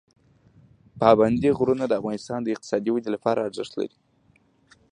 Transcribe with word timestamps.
پابندی 1.01 1.51
غرونه 1.57 1.85
د 1.87 1.93
افغانستان 1.99 2.39
د 2.43 2.47
اقتصادي 2.55 2.89
ودې 2.91 3.09
لپاره 3.15 3.45
ارزښت 3.47 3.73
لري. 3.79 3.97